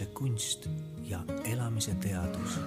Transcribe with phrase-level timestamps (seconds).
[0.00, 0.68] elamise kunst
[1.04, 2.58] ja elamise teadus.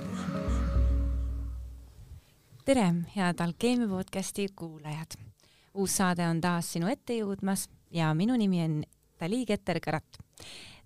[2.66, 5.18] tere, head Alkeemia podcasti kuulajad.
[5.74, 8.84] uus saade on taas sinu ette jõudmas ja minu nimi on
[9.20, 10.20] Dali Keter-Karat.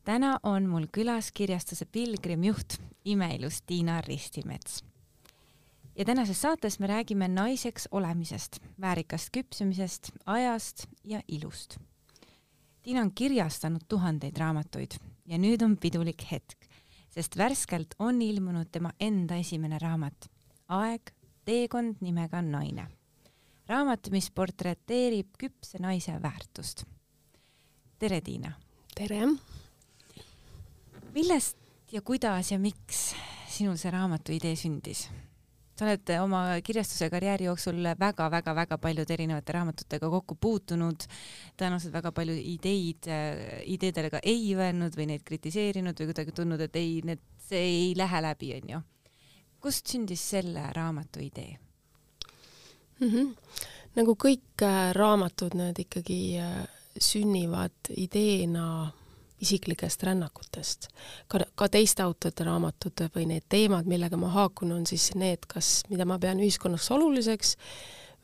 [0.03, 4.83] täna on mul külas kirjastuse pilgrimjuht, imeilus Tiina Ristimets.
[5.95, 11.77] ja tänases saates me räägime naiseks olemisest, väärikast küpsemisest, ajast ja ilust
[12.81, 16.67] Tiina on kirjastanud tuhandeid raamatuid ja nüüd on pidulik hetk,
[17.11, 20.29] sest värskelt on ilmunud tema enda esimene raamat
[20.67, 21.13] Aeg,
[21.47, 22.87] teekond nimega Naine.
[23.67, 26.85] raamat, mis portreteerib küpse naise väärtust.
[27.99, 28.53] tere, Tiina!
[28.95, 29.27] tere!
[31.13, 31.57] millest
[31.91, 33.15] ja kuidas ja miks
[33.49, 35.07] sinul see raamatu idee sündis?
[35.77, 41.05] Sa oled oma kirjastuse karjääri jooksul väga-väga-väga paljude erinevate raamatutega kokku puutunud,
[41.59, 43.09] tõenäoliselt väga palju ideid,
[43.75, 47.93] ideedele ka ei öelnud või neid kritiseerinud või kuidagi tundnud, et ei, need, see ei
[47.97, 48.81] lähe läbi, onju.
[49.61, 51.57] kust sündis selle raamatu idee
[52.99, 53.07] mm?
[53.07, 53.35] -hmm.
[53.95, 56.65] nagu kõik äh, raamatud, need ikkagi äh,
[56.99, 58.91] sünnivad ideena
[59.41, 60.87] isiklikest rännakutest.
[61.27, 65.83] ka, ka teiste autorite raamatud või need teemad, millega ma haakun, on siis need, kas,
[65.89, 67.55] mida ma pean ühiskonnas oluliseks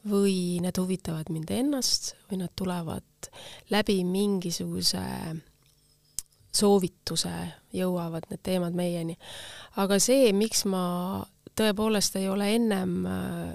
[0.10, 3.30] või need huvitavad mind ennast või nad tulevad
[3.72, 5.04] läbi mingisuguse
[6.54, 7.34] soovituse,
[7.74, 9.18] jõuavad need teemad meieni.
[9.76, 11.26] aga see, miks ma
[11.58, 13.54] tõepoolest ei ole ennem äh,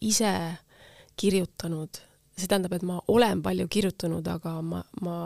[0.00, 0.34] ise
[1.16, 2.00] kirjutanud
[2.36, 5.16] see tähendab, et ma olen palju kirjutanud, aga ma, ma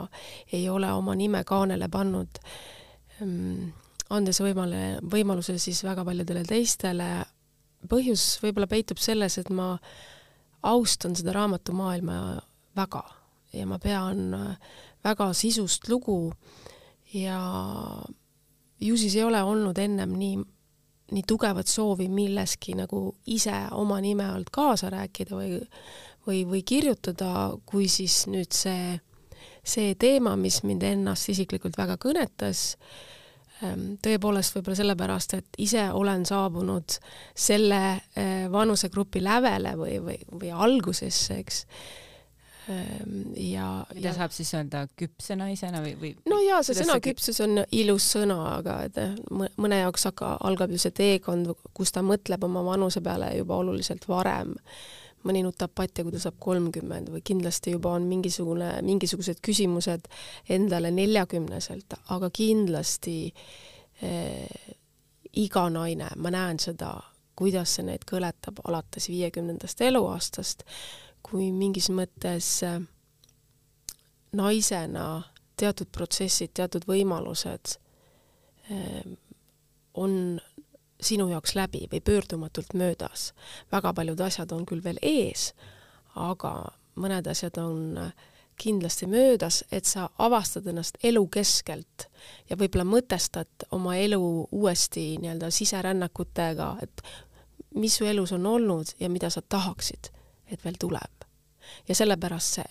[0.53, 2.41] ei ole oma nime kaanele pannud,
[3.19, 3.69] ehm,
[4.13, 7.09] andes võimale, võimaluse siis väga paljudele teistele.
[7.89, 9.77] põhjus võib-olla peitub selles, et ma
[10.63, 12.15] austan seda raamatumaailma
[12.75, 13.03] väga
[13.53, 14.35] ja ma pean
[15.03, 16.33] väga sisust lugu
[17.13, 17.39] ja
[18.79, 20.37] ju siis ei ole olnud ennem nii,
[21.11, 25.61] nii tugevat soovi milleski nagu ise oma nime alt kaasa rääkida või
[26.27, 28.97] või, või kirjutada, kui siis nüüd see,
[29.63, 32.73] see teema, mis mind ennast isiklikult väga kõnetas,
[33.63, 36.99] ähm, tõepoolest võib-olla sellepärast, et ise olen saabunud
[37.35, 41.65] selle äh, vanusegrupi lävele või, või, või algusesse, eks.
[42.69, 46.99] Ähm, ja mida ja, saab siis öelda küpse naisena või, või no jaa, see sõna
[47.01, 51.95] küpsus on ilus sõna, aga et äh, mõne jaoks aga algab ju see teekond, kus
[51.95, 54.53] ta mõtleb oma vanuse peale juba oluliselt varem
[55.27, 60.07] mõni nutab patja, kui ta saab kolmkümmend või kindlasti juba on mingisugune, mingisugused küsimused
[60.49, 63.17] endale neljakümneselt, aga kindlasti
[64.01, 64.69] eh,
[65.43, 66.93] iga naine, ma näen seda,
[67.39, 70.63] kuidas see neid kõletab alates viiekümnendast eluaastast,
[71.23, 72.79] kui mingis mõttes eh,
[74.39, 75.09] naisena
[75.59, 77.75] teatud protsessid, teatud võimalused
[78.71, 79.03] eh,
[79.99, 80.39] on
[81.01, 83.33] sinu jaoks läbi või pöördumatult möödas.
[83.71, 85.53] väga paljud asjad on küll veel ees,
[86.15, 88.11] aga mõned asjad on
[88.59, 92.09] kindlasti möödas, et sa avastad ennast elu keskelt
[92.49, 97.03] ja võib-olla mõtestad oma elu uuesti nii-öelda siserännakutega, et
[97.75, 100.11] mis su elus on olnud ja mida sa tahaksid,
[100.51, 101.25] et veel tuleb.
[101.87, 102.69] ja sellepärast see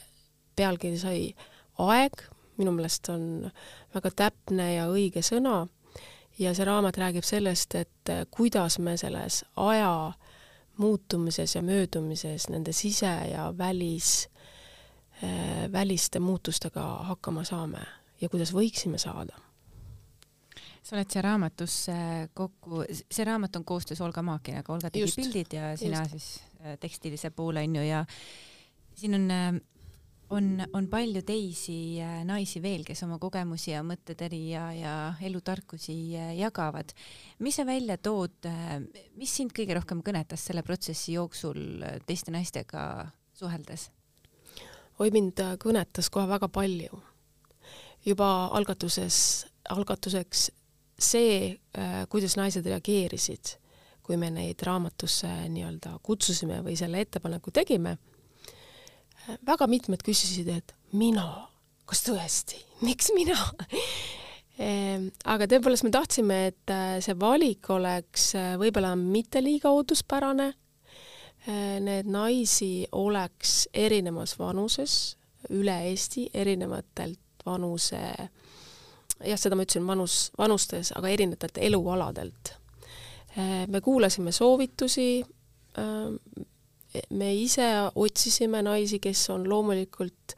[0.57, 1.35] pealkiri sai
[1.79, 2.25] Aeg,
[2.59, 3.51] minu meelest on
[3.95, 5.69] väga täpne ja õige sõna
[6.39, 10.13] ja see raamat räägib sellest, et äh, kuidas me selles aja
[10.79, 14.29] muutumises ja möödumises nende sise- ja välis,
[15.23, 17.83] äh, väliste muutustega hakkama saame
[18.21, 19.37] ja kuidas võiksime saada.
[20.83, 21.95] sa oled siia raamatusse
[22.35, 26.11] kokku, see raamat on koostöös Olga Maakinaga, Olga tegi pildid ja sina just.
[26.11, 28.05] siis äh, tekstilise poole on ju ja
[28.95, 29.31] siin on
[30.31, 34.95] on, on palju teisi äh, naisi veel, kes oma kogemusi ja mõtteteri ja, ja
[35.25, 36.93] elutarkusi äh, jagavad.
[37.39, 38.79] mis sa välja tood, äh,
[39.17, 43.89] mis sind kõige rohkem kõnetas selle protsessi jooksul teiste naistega suheldes?
[44.99, 47.01] oi, mind kõnetas kohe väga palju.
[48.05, 50.51] juba algatuses, algatuseks
[50.99, 51.57] see,
[52.11, 53.55] kuidas naised reageerisid,
[54.03, 57.99] kui me neid raamatusse nii-öelda kutsusime või selle ettepaneku tegime
[59.47, 61.27] väga mitmed küsisid, et mina,
[61.89, 63.39] kas tõesti, miks mina?
[64.59, 70.49] Ehm, aga tõepoolest me tahtsime, et äh, see valik oleks äh, võib-olla mitte liiga ootuspärane,
[71.47, 75.15] äh, need naisi oleks erinevas vanuses
[75.55, 78.01] üle Eesti, erinevatelt vanuse,
[79.23, 82.57] jah, seda ma ütlesin, vanus, vanustes, aga erinevatelt elualadelt.
[83.71, 85.23] me kuulasime soovitusi,
[87.11, 90.37] me ise otsisime naisi, kes on loomulikult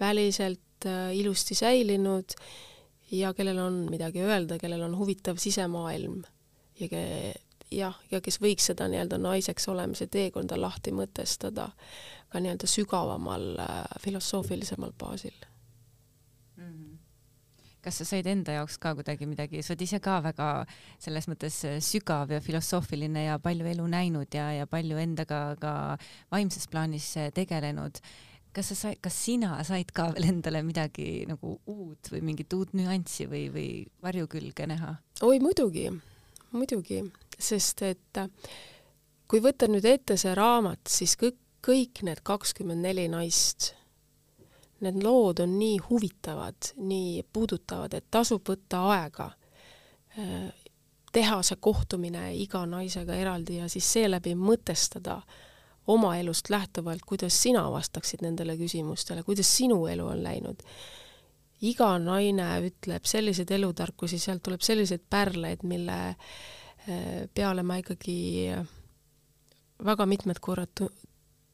[0.00, 2.36] väliselt äh, ilusti säilinud
[3.10, 6.22] ja kellel on midagi öelda, kellel on huvitav sisemaailm
[6.80, 7.34] ja ke-,
[7.70, 11.70] jah, ja kes võiks seda nii-öelda naiseks olemise teekonda lahti mõtestada
[12.30, 15.36] ka nii-öelda sügavamal äh, filosoofilisemal baasil.
[17.84, 20.48] Kas sa said enda jaoks ka kuidagi midagi, sa oled ise ka väga
[20.98, 25.76] selles mõttes äh, sügav ja filosoofiline ja palju elu näinud ja, ja palju endaga ka
[26.32, 28.02] vaimses plaanis äh, tegelenud
[28.52, 32.74] kas sa sai, kas sina said ka veel endale midagi nagu uut või mingit uut
[32.74, 33.68] nüanssi või, või
[34.02, 34.96] varjukülge näha?
[35.26, 35.86] oi muidugi,
[36.56, 37.04] muidugi,
[37.38, 38.30] sest et äh,
[39.30, 43.74] kui võtta nüüd ette see raamat, siis kõik, kõik need kakskümmend neli naist,
[44.80, 49.30] need lood on nii huvitavad, nii puudutavad, et tasub võtta aega,
[50.18, 50.48] äh,
[51.12, 55.20] teha see kohtumine iga naisega eraldi ja siis seeläbi mõtestada
[55.90, 60.62] oma elust lähtuvalt, kuidas sina vastaksid nendele küsimustele, kuidas sinu elu on läinud.
[61.66, 65.98] Iga naine ütleb selliseid elutarkusi, sealt tuleb selliseid pärleid, mille
[66.86, 68.20] eh, peale ma ikkagi
[69.84, 70.86] väga mitmed korrad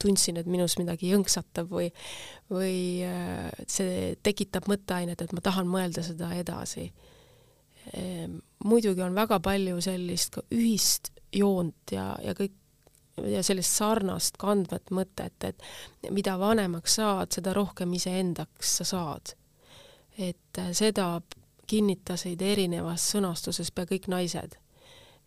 [0.06, 1.90] tundsin, et minus midagi jõnksatab või,
[2.52, 2.76] või
[3.06, 6.86] eh, see tekitab mõtteainet, et ma tahan mõelda seda edasi.
[7.94, 12.54] Ehm, muidugi on väga palju sellist ka ühist joont ja, ja kõik
[13.16, 19.36] ja sellist sarnast kandvat mõtet, et mida vanemaks saad, seda rohkem iseendaks sa saad
[20.18, 21.20] et äh, seda
[21.66, 24.56] kinnitasid erinevas sõnastuses pea kõik naised.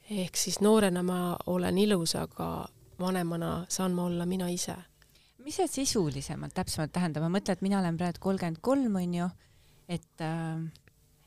[0.10, 2.68] ehk siis noorena ma olen ilus, aga
[3.00, 4.76] vanemana saan ma olla mina ise.
[5.40, 9.30] mis see sisulisemalt täpsemalt tähendab, ma mõtlen, et mina olen praegu kolmkümmend kolm, onju,
[9.88, 10.68] et äh,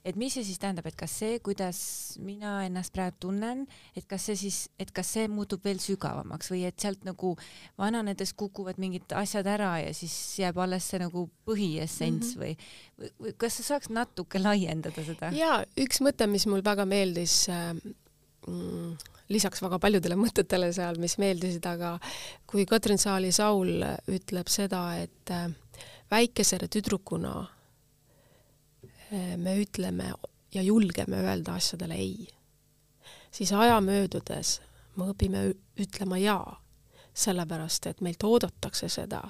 [0.04, 1.78] et mis see siis tähendab, et kas see, kuidas
[2.22, 3.64] mina ennast praegu tunnen,
[3.98, 7.34] et kas see siis, et kas see muutub veel sügavamaks või et sealt nagu
[7.80, 12.42] vananedes kukuvad mingid asjad ära ja siis jääb alles see nagu põhiessents mm -hmm.
[12.42, 15.30] või, või, kas sa saaks natuke laiendada seda?
[15.36, 17.70] jaa, üks mõte, mis mul väga meeldis äh,
[18.48, 18.96] mm,
[19.32, 21.96] lisaks väga paljudele mõtetele seal, mis meeldisid, aga
[22.46, 23.82] kui Katrin Saali-Saul
[24.12, 25.48] ütleb seda, et äh,
[26.12, 27.34] väikese tüdrukuna
[29.12, 30.12] Äh, me ütleme
[30.54, 32.28] ja julgeme öelda asjadele ei,
[33.30, 34.60] siis aja möödudes
[34.96, 35.42] me õpime
[35.80, 36.54] ütlema jaa,
[37.12, 39.20] sellepärast et meilt oodatakse seda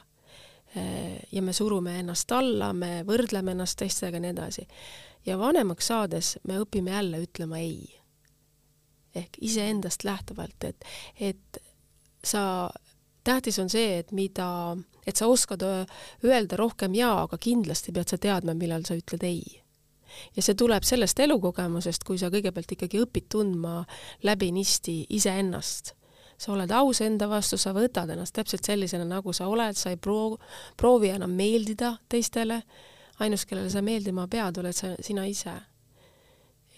[0.76, 4.68] äh, ja me surume ennast alla, me võrdleme ennast teistega ja nii edasi.
[5.26, 7.82] ja vanemaks saades me õpime jälle ütlema ei.
[9.14, 10.84] Ehk iseendast lähtuvalt, et,
[11.20, 11.62] et
[12.24, 12.70] sa,
[13.24, 14.76] tähtis on see, et mida,
[15.06, 15.64] et sa oskad
[16.24, 19.62] öelda rohkem jaa, aga kindlasti pead sa teadma, millal sa ütled ei
[20.36, 23.82] ja see tuleb sellest elukogemusest, kui sa kõigepealt ikkagi õpid tundma
[24.26, 25.94] läbinisti iseennast.
[26.42, 29.96] sa oled aus enda vastu, sa võtad ennast täpselt sellisena, nagu sa oled, sa ei
[29.96, 30.40] proo-,
[30.76, 32.62] proovi enam meeldida teistele,
[33.22, 35.54] ainus, kellele sa meeldima pead, oled sa, sina ise.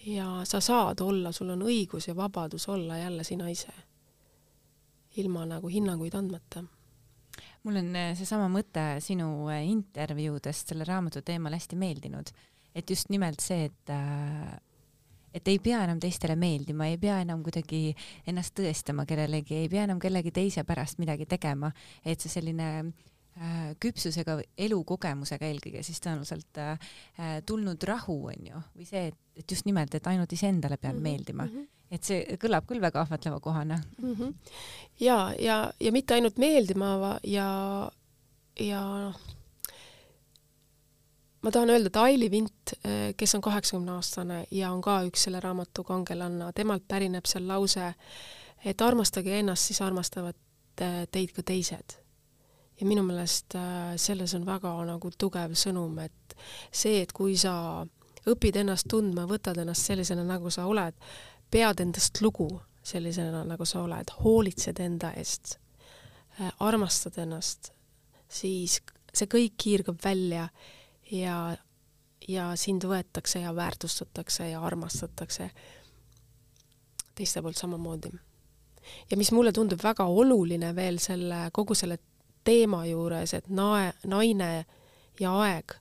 [0.06, 3.72] Ja sa saad olla, sul on õigus ja vabadus olla jälle sina ise.
[5.16, 6.64] ilma nagu hinnanguid andmata.
[7.62, 12.32] Mul on eh, seesama mõte sinu eh, intervjuudest selle raamatu teemal hästi meeldinud.
[12.74, 14.58] Et just nimelt see, et äh,
[15.34, 17.94] et ei pea enam teistele meeldima, ei pea enam kuidagi
[18.26, 21.70] ennast tõestama kellelegi, ei pea enam kellegi teise pärast midagi tegema,
[22.04, 22.92] et see selline äh,
[23.82, 24.36] küpsusega,
[24.66, 26.90] elukogemusega eelkõige siis tõenäoliselt äh,
[27.46, 30.98] tulnud rahu on ju, või see, et, et just nimelt, et ainult iseendale pean mm
[30.98, 31.02] -hmm.
[31.02, 31.50] meeldima mm.
[31.50, 34.14] -hmm et see kõlab küll väga ahvatleva kohana mm.
[34.14, 34.34] -hmm.
[35.00, 37.90] ja, ja, ja mitte ainult meeldima ja,
[38.60, 39.20] ja noh
[41.42, 45.26] ma tahan öelda, et Aili Vint, eh, kes on kaheksakümne aastane ja on ka üks
[45.26, 47.94] selle raamatu kangelanna, temalt pärineb seal lause,
[48.64, 50.34] et armastage ennast, siis armastavad
[51.10, 52.03] teid ka teised.
[52.80, 56.36] Ja minu meelest eh, selles on väga nagu tugev sõnum, et
[56.72, 57.84] see, et kui sa
[58.30, 60.96] õpid ennast tundma, võtad ennast sellisena, nagu sa oled,
[61.50, 62.48] pead endast lugu
[62.84, 65.58] sellisena, nagu sa oled, hoolitsed enda eest,
[66.64, 67.70] armastad ennast,
[68.28, 68.80] siis
[69.14, 70.48] see kõik kiirgab välja
[71.12, 71.38] ja,
[72.28, 75.50] ja sind võetakse ja väärtustatakse ja armastatakse
[77.14, 78.10] teiste poolt samamoodi.
[79.10, 81.98] ja mis mulle tundub väga oluline veel selle, kogu selle
[82.44, 84.64] teema juures, et nae, naine
[85.20, 85.76] ja aeg,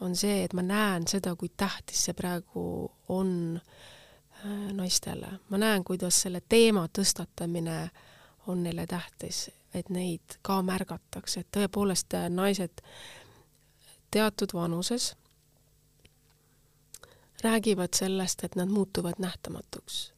[0.00, 5.32] on see, et ma näen seda, kui tähtis see praegu on äh, naistele.
[5.48, 7.90] ma näen, kuidas selle teema tõstatamine
[8.46, 12.82] on neile tähtis, et neid ka märgatakse, et tõepoolest äh, naised
[14.10, 15.14] teatud vanuses
[17.42, 20.12] räägivad sellest, et nad muutuvad nähtamatuks.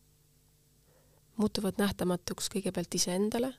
[1.37, 3.55] muutuvad nähtamatuks kõigepealt iseendale,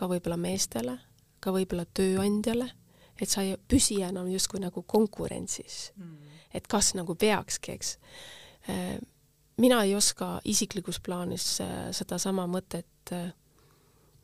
[0.00, 0.96] ka võib-olla meestele,
[1.40, 2.70] ka võib-olla tööandjale,
[3.20, 6.36] et sa ei püsi enam justkui nagu konkurentsis mm..
[6.56, 7.96] et kas nagu peakski, eks.
[9.60, 11.58] mina ei oska isiklikus plaanis
[11.96, 13.12] sedasama mõtet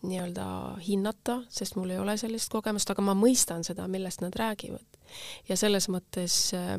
[0.07, 0.47] nii-öelda
[0.87, 4.96] hinnata, sest mul ei ole sellist kogemust, aga ma mõistan seda, millest nad räägivad.
[5.49, 6.75] Ja selles mõttes äh,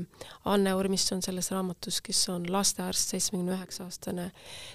[0.45, 4.31] Anne Urmisson selles raamatus, kes on lastearst, seitsmekümne üheksa aastane,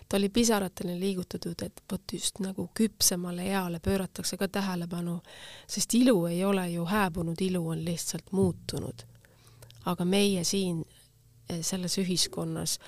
[0.09, 5.21] ta oli pisarateni liigutatud, et vot just nagu küpsemale eale pööratakse ka tähelepanu,
[5.67, 9.07] sest ilu ei ole ju hääbunud, ilu on lihtsalt muutunud.
[9.85, 10.85] aga meie siin
[11.51, 12.79] äh, selles ühiskonnas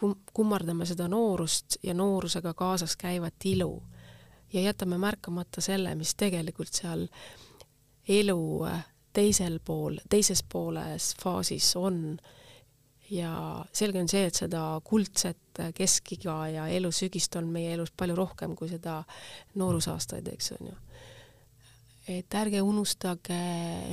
[0.00, 3.82] kum-, kummardame seda noorust ja noorusega kaasas käivat ilu
[4.52, 7.06] ja jätame märkamata selle, mis tegelikult seal
[8.08, 8.84] elu äh,
[9.18, 12.18] teisel pool, teises pooles faasis on.
[13.10, 18.52] ja selge on see, et seda kuldset keskiga ja elusügist on meie elus palju rohkem
[18.56, 19.00] kui seda
[19.56, 20.74] noorusaastaid, eks on ju.
[22.18, 23.38] et ärge unustage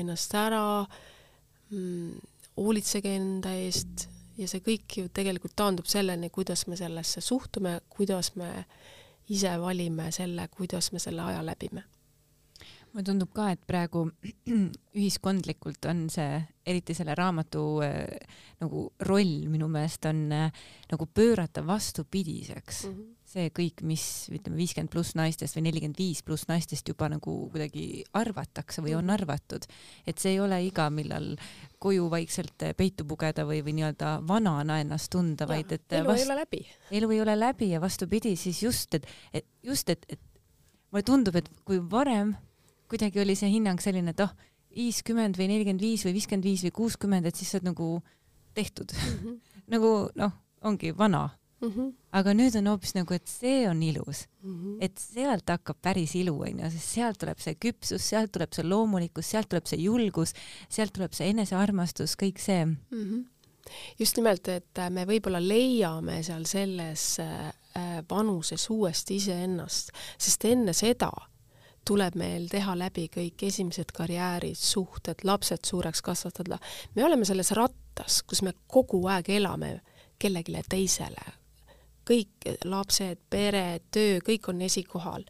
[0.01, 2.20] ennast ära mm,,
[2.58, 8.34] hoolitsege enda eest ja see kõik ju tegelikult taandub selleni, kuidas me sellesse suhtume, kuidas
[8.36, 8.51] me
[9.29, 11.84] ise valime selle, kuidas me selle aja läbime.
[12.96, 14.06] Mulle tundub ka, et praegu
[15.00, 18.32] ühiskondlikult on see, eriti selle raamatu äh,
[18.64, 22.96] nagu roll minu meelest on äh, nagu pöörata vastupidiseks mm.
[22.96, 27.34] -hmm see kõik, mis ütleme, viiskümmend pluss naistest või nelikümmend viis pluss naistest juba nagu
[27.52, 29.16] kuidagi arvatakse või on mhm.
[29.18, 29.68] arvatud,
[30.08, 31.34] et see ei ole iga, millal
[31.82, 36.24] koju vaikselt peitu pugeda või, või nii-öelda vanana ennast tunda, vaid et elu vast...
[36.24, 36.62] ei ole läbi.
[37.02, 40.22] elu ei ole läbi ja vastupidi, siis just, et, et just, et, et
[40.92, 42.36] mulle tundub, et kui varem
[42.89, 44.34] kuidagi oli see hinnang selline, et oh,
[44.75, 47.89] viiskümmend või nelikümmend viis või viiskümmend viis või kuuskümmend, et siis sa oled nagu
[48.56, 49.18] tehtud mm.
[49.18, 49.42] -hmm.
[49.74, 51.30] nagu noh, ongi vana
[51.62, 51.70] mm.
[51.72, 51.94] -hmm.
[52.12, 54.77] aga nüüd on hoopis nagu, et see on ilus mm, -hmm.
[54.82, 59.30] et sealt hakkab päris ilu, onju, sest sealt tuleb see küpsus, sealt tuleb see loomulikkus,
[59.30, 60.34] sealt tuleb see julgus,
[60.70, 62.77] sealt tuleb see enesearmastus, kõik see mm.
[62.92, 63.25] -hmm.
[64.00, 67.54] just nimelt, et me võib-olla leiame seal selles äh,
[68.10, 71.12] vanuses uuesti iseennast, sest enne seda
[71.88, 76.58] tuleb meil teha läbi kõik esimesed karjäärid, suhted, lapsed suureks kasvatada.
[76.96, 79.82] me oleme selles rattas, kus me kogu aeg elame
[80.20, 81.25] kellelegi teisele,
[82.10, 85.24] kõik lapsed, pere, töö, kõik on esikohal.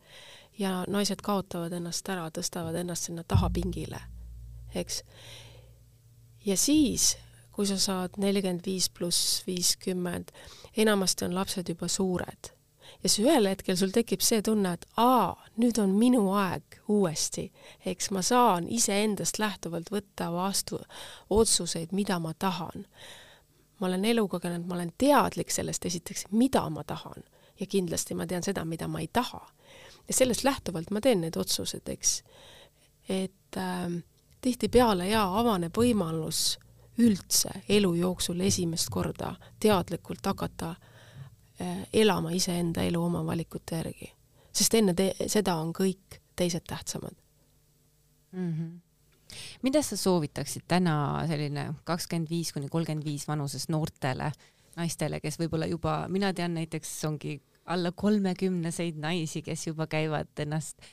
[0.58, 4.00] ja naised kaotavad ennast ära, tõstavad ennast sinna tahapingile,
[4.76, 5.04] eks.
[6.46, 7.18] ja siis,
[7.52, 10.32] kui sa saad nelikümmend viis pluss viiskümmend,
[10.78, 12.55] enamasti on lapsed juba suured
[13.06, 17.52] ja siis ühel hetkel sul tekib see tunne, et aa, nüüd on minu aeg uuesti,
[17.86, 20.80] eks ma saan iseendast lähtuvalt võtta vastu
[21.30, 22.88] otsuseid, mida ma tahan
[23.80, 27.22] ma olen elu kogenud, ma olen teadlik sellest esiteks, mida ma tahan
[27.60, 29.44] ja kindlasti ma tean seda, mida ma ei taha.
[30.08, 32.24] ja sellest lähtuvalt ma teen need otsused, eks.
[33.10, 34.02] et äh,
[34.42, 36.58] tihtipeale jaa, avaneb võimalus
[36.98, 40.92] üldse elu jooksul esimest korda teadlikult hakata äh,
[41.94, 44.12] elama iseenda elu oma valikute järgi.
[44.52, 44.96] sest enne
[45.28, 47.16] seda on kõik teised tähtsamad
[48.32, 48.52] mm.
[48.52, 48.74] -hmm
[49.62, 54.32] mida sa soovitaksid täna selline kakskümmend viis kuni kolmkümmend viis vanuses noortele
[54.76, 60.84] naistele, kes võib-olla juba, mina tean näiteks ongi alla kolmekümneseid naisi, kes juba käivad ennast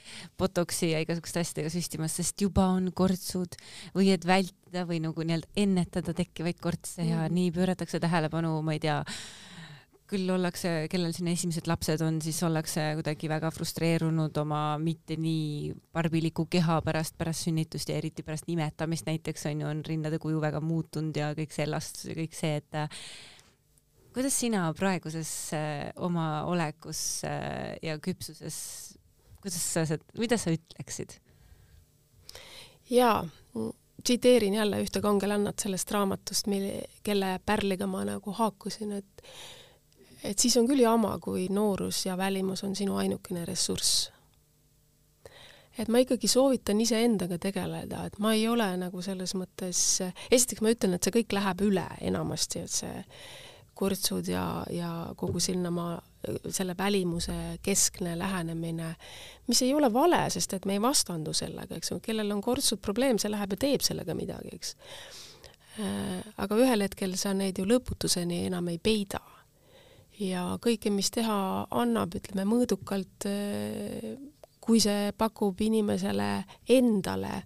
[0.40, 3.59] botoksi ja igasuguste asjadega süstimas, sest juba on kortsud
[3.97, 7.37] või et vältida või nagu nii-öelda ennetada tekkivaid kortse ja mm.
[7.37, 9.02] nii pööratakse tähelepanu, ma ei tea,
[10.12, 15.73] küll ollakse, kellel siin esimesed lapsed on, siis ollakse kuidagi väga frustreerunud oma mitte nii
[15.95, 20.40] barbiliku keha pärast, pärast sünnitust ja eriti pärast imetamist näiteks on ju, on rindade kuju
[20.42, 22.81] väga muutunud ja kõik see elastus ja kõik see, et
[24.12, 28.57] kuidas sina praeguses äh, oma olekus äh, ja küpsuses,
[29.40, 29.87] kuidas sa,
[30.21, 31.16] mida sa ütleksid?
[32.92, 33.23] jaa,
[34.04, 39.25] tsiteerin jälle ühte kangelannat sellest raamatust, mille, kelle pärliga ma nagu haakusin, et
[40.25, 44.11] et siis on küll jama, kui noorus ja välimus on sinu ainukene ressurss.
[45.79, 50.75] et ma ikkagi soovitan iseendaga tegeleda, et ma ei ole nagu selles mõttes, esiteks ma
[50.75, 52.99] ütlen, et see kõik läheb üle enamasti, et see
[53.75, 55.87] kurtsud ja, ja kogu sinna ma,
[56.52, 58.93] selle välimuse keskne lähenemine,
[59.49, 62.83] mis ei ole vale, sest et me ei vastandu sellega, eks ju, kellel on kortsud
[62.85, 64.76] probleem, see läheb ja teeb sellega midagi, eks.
[65.81, 69.23] Äh, aga ühel hetkel sa neid ju lõputuseni enam ei peida
[70.21, 74.16] ja kõike, mis teha annab, ütleme mõõdukalt, eh,
[74.62, 77.42] kui see pakub inimesele endale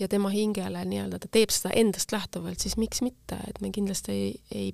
[0.00, 4.12] ja tema hingele nii-öelda, ta teeb seda endast lähtuvalt, siis miks mitte, et me kindlasti
[4.12, 4.72] ei, ei,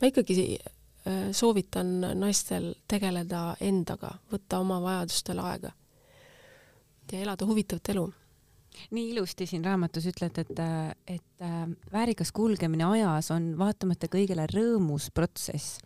[0.00, 5.74] ma ikkagi eh, soovitan naistel tegeleda endaga, võtta oma vajadustel aega
[7.12, 8.08] ja elada huvitavat elu
[8.90, 10.62] nii ilusti siin raamatus ütled, et,
[11.06, 15.78] et äh, väärikas kulgemine ajas on vaatamata kõigele rõõmus protsess.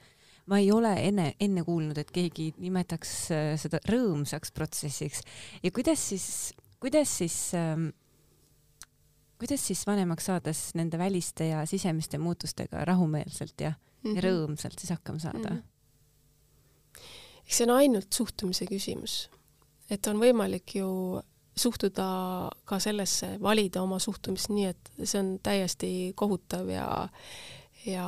[0.46, 5.22] ma ei ole enne, enne kuulnud, et keegi nimetaks äh, seda rõõmsaks protsessiks
[5.62, 7.90] ja kuidas siis, kuidas siis ähm,
[9.42, 14.16] kuidas siis vanemaks saades nende väliste ja sisemiste muutustega rahumeelselt ja mm, -hmm.
[14.16, 14.26] ja mhm.
[14.26, 15.56] rõõmsalt siis hakkama saada mm?
[15.56, 17.00] -hmm.
[17.46, 19.30] eks see on ainult suhtumise küsimus.
[19.90, 20.88] et on võimalik ju
[21.56, 22.06] suhtuda
[22.64, 26.86] ka sellesse, valida oma suhtumist nii, et see on täiesti kohutav ja
[27.86, 28.06] ja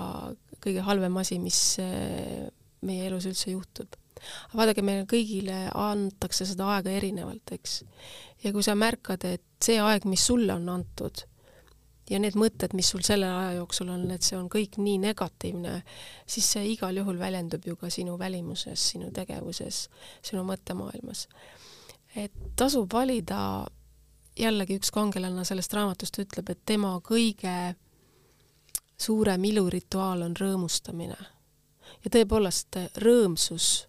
[0.63, 2.47] kõige halvem asi, mis eh,
[2.87, 3.97] meie elus üldse juhtub.
[4.49, 7.83] aga vaadake, meile kõigile antakse seda aega erinevalt, eks.
[8.45, 11.25] ja kui sa märkad, et see aeg, mis sulle on antud,
[12.11, 15.81] ja need mõtted, mis sul selle aja jooksul on, et see on kõik nii negatiivne,
[16.31, 19.89] siis see igal juhul väljendub ju ka sinu välimuses, sinu tegevuses,
[20.23, 21.27] sinu mõttemaailmas
[22.17, 23.67] et tasub valida,
[24.39, 27.75] jällegi üks kangelane sellest raamatust ütleb, et tema kõige
[28.99, 31.19] suurem ilurituaal on rõõmustamine.
[32.05, 33.87] ja tõepoolest, rõõmsus,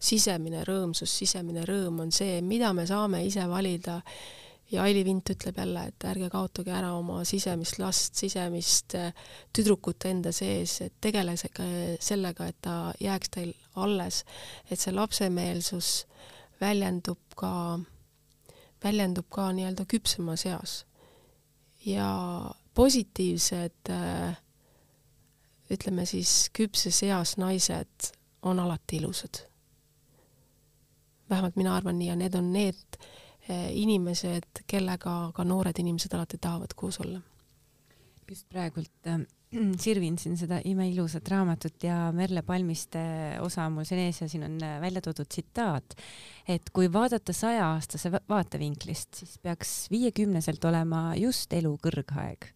[0.00, 4.00] sisemine rõõmsus, sisemine rõõm on see, mida me saame ise valida
[4.70, 9.12] ja Aili Vint ütleb jälle, et ärge kaotage ära oma sisemist last, sisemist äh,
[9.52, 11.50] tüdrukut enda sees, et tegelege
[12.00, 14.24] sellega, et ta jääks teil alles,
[14.70, 15.90] et see lapsemeelsus
[16.60, 17.80] väljendub ka,
[18.84, 20.84] väljendub ka nii-öelda küpsemas eas.
[21.86, 22.10] ja
[22.74, 24.36] positiivsed äh,
[25.70, 28.12] ütleme siis küpses eas naised
[28.42, 29.46] on alati ilusad.
[31.30, 32.96] vähemalt mina arvan nii ja need on need
[33.50, 37.20] äh, inimesed, kellega ka noored inimesed alati tahavad koos olla.
[38.28, 39.20] just praegult äh,
[39.82, 43.00] sirvin siin seda imeilusat raamatut ja Merle Palmiste
[43.42, 45.96] osa on mul siin ees ja siin on äh, välja toodud tsitaat,
[46.48, 52.52] et kui vaadata sajaaastase vaatevinklist, siis peaks viiekümneselt olema just elu kõrgaeg.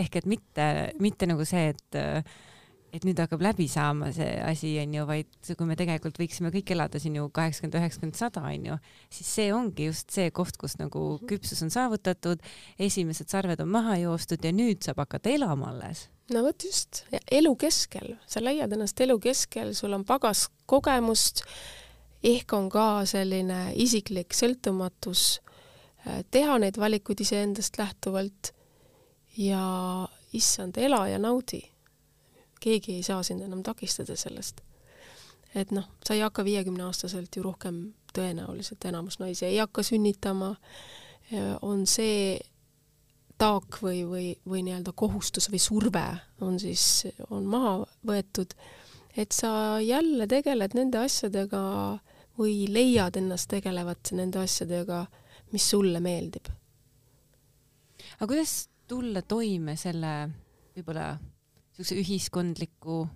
[0.00, 0.64] ehk et mitte,
[1.00, 2.24] mitte nagu see, et äh,
[2.94, 7.00] et nüüd hakkab läbi saama see asi, onju, vaid kui me tegelikult võiksime kõik elada
[7.02, 8.78] siin ju kaheksakümmend, üheksakümmend, sada, onju,
[9.12, 12.42] siis see ongi just see koht, kus nagu küpsus on saavutatud,
[12.82, 16.08] esimesed sarved on maha joostud ja nüüd saab hakata elama alles.
[16.34, 21.44] no vot just, elu keskel, sa leiad ennast elu keskel, sul on pagas kogemust,
[22.26, 25.40] ehk on ka selline isiklik sõltumatus
[26.06, 28.54] äh, teha neid valikuid iseendast lähtuvalt
[29.38, 29.62] ja
[30.36, 31.64] issand, ela ja naudi
[32.60, 34.60] keegi ei saa sind enam takistada sellest.
[35.54, 37.80] et noh, sa ei hakka viiekümneaastaselt ju rohkem
[38.14, 40.54] tõenäoliselt, enamus naisi ei hakka sünnitama,
[41.62, 42.38] on see
[43.40, 46.04] taak või, või, või nii-öelda kohustus või surve
[46.44, 48.54] on siis, on maha võetud,
[49.16, 51.62] et sa jälle tegeled nende asjadega
[52.38, 55.04] või leiad ennast tegelevat nende asjadega,
[55.52, 56.46] mis sulle meeldib.
[58.20, 60.14] aga kuidas tulla toime selle
[60.76, 61.14] võib-olla
[61.80, 63.08] niisuguse ühiskondliku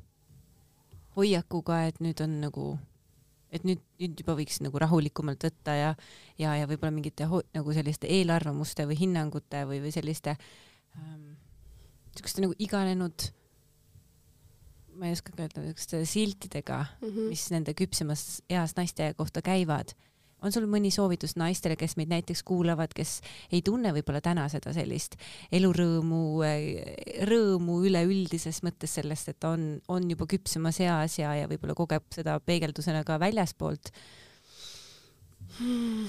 [1.19, 2.67] hoiakuga, et nüüd on nagu,
[3.55, 5.91] et nüüd, nüüd juba võiks nagu rahulikumalt võtta ja,
[6.41, 10.35] ja, ja võib-olla mingite nagu selliste eelarvamuste või hinnangute või, või selliste
[10.97, 11.35] ähm,
[12.15, 13.29] niisuguste nagu iganenud
[14.95, 17.31] ma ei oska ka öelda, niisuguste siltidega mm, -hmm.
[17.31, 19.95] mis nende küpsemas eas naiste kohta käivad
[20.45, 23.17] on sul mõni soovitus naistele, kes meid näiteks kuulavad, kes
[23.53, 25.17] ei tunne võib-olla täna seda sellist
[25.55, 26.21] elurõõmu,
[27.31, 32.37] rõõmu üleüldises mõttes sellest, et on, on juba küpsemas eas ja, ja võib-olla kogeb seda
[32.45, 33.93] peegeldusena ka väljaspoolt
[35.59, 36.09] hmm.?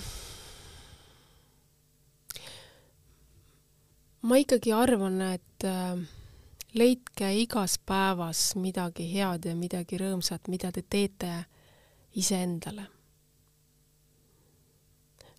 [4.26, 5.94] ma ikkagi arvan, et äh,
[6.76, 11.38] leidke igas päevas midagi head ja midagi rõõmsat, mida te teete
[12.18, 12.95] iseendale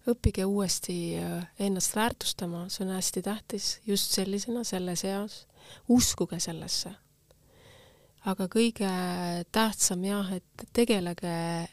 [0.07, 5.47] õppige uuesti äh, ennast väärtustama, see on hästi tähtis, just sellisena, selles eas.
[5.89, 6.95] uskuge sellesse.
[8.27, 8.91] aga kõige
[9.53, 11.67] tähtsam jah, et tegelege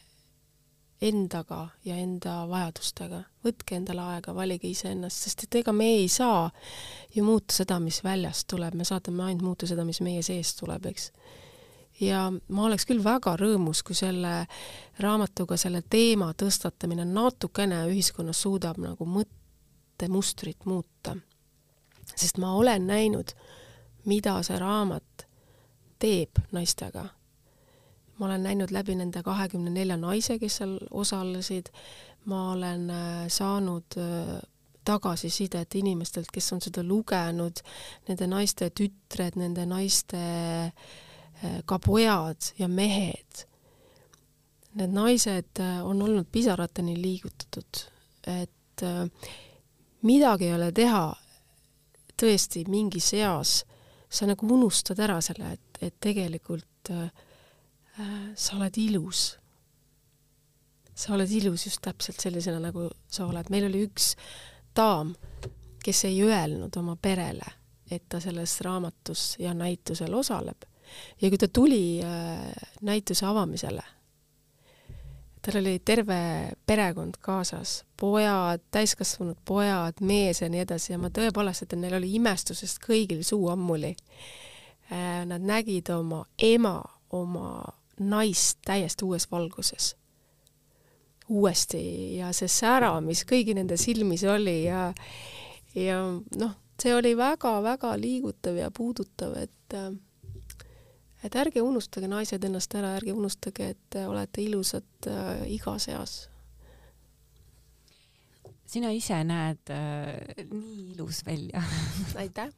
[1.04, 6.50] endaga ja enda vajadustega, võtke endale aega, valige iseennast, sest et ega me ei saa
[7.16, 10.86] ju muuta seda, mis väljast tuleb, me saame ainult muuta seda, mis meie seest tuleb,
[10.94, 11.12] eks
[12.00, 14.46] ja ma oleks küll väga rõõmus, kui selle
[15.04, 21.16] raamatuga selle teema tõstatamine natukene ühiskonnas suudab nagu mõttemustrit muuta.
[22.16, 23.34] sest ma olen näinud,
[24.06, 25.28] mida see raamat
[26.00, 27.06] teeb naistega.
[28.18, 31.70] ma olen näinud läbi nende kahekümne nelja naise, kes seal osalesid,
[32.26, 34.42] ma olen äh, saanud äh,
[34.86, 37.60] tagasisidet inimestelt, kes on seda lugenud,
[38.08, 40.72] nende naiste tütred, nende naiste äh,
[41.66, 43.46] ka pojad ja mehed,
[44.74, 47.84] need naised äh, on olnud pisarateni liigutatud,
[48.28, 49.30] et äh,
[50.02, 51.06] midagi ei ole teha,
[52.20, 53.62] tõesti mingis eas
[54.14, 57.08] sa nagu unustad ära selle, et, et tegelikult äh,
[58.36, 59.38] sa oled ilus.
[60.96, 63.50] sa oled ilus just täpselt sellisena, nagu sa oled.
[63.50, 64.14] meil oli üks
[64.76, 65.14] daam,
[65.84, 67.50] kes ei öelnud oma perele,
[67.92, 70.73] et ta selles raamatus ja näitusel osaleb.
[71.22, 73.84] Ja kui ta tuli äh, näituse avamisele,
[75.44, 76.18] tal oli terve
[76.66, 82.14] perekond kaasas, pojad, täiskasvanud pojad, mees ja nii edasi ja ma tõepoolest ütlen, neil oli
[82.20, 83.96] imestusest kõigil suu ammuli.
[84.92, 86.78] Äh, nad nägid oma ema,
[87.12, 89.96] oma naist täiesti uues valguses.
[91.30, 94.90] uuesti ja see sära, mis kõigi nende silmis oli ja
[95.76, 96.02] ja
[96.38, 96.52] noh,
[96.82, 99.94] see oli väga-väga liigutav ja puudutav, et äh,
[101.24, 106.16] et ärge unustage, naised, ennast ära, ärge unustage, et olete ilusad äh, igas eas.
[108.74, 111.62] sina ise näed äh, nii ilus välja.
[112.22, 112.50] Aitäh!